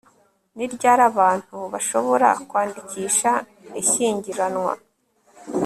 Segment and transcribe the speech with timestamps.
[0.55, 3.31] ni ryari abantu bashobora kwandikisha
[3.81, 4.73] ishyingiranwa